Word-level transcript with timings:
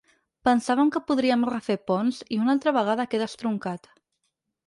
Pensàvem 0.47 0.87
que 0.95 1.01
podríem 1.09 1.43
refer 1.49 1.75
ponts 1.91 2.23
i 2.37 2.41
una 2.45 2.51
altra 2.55 2.75
vegada 2.79 3.07
queda 3.13 3.31
estroncat. 3.33 3.93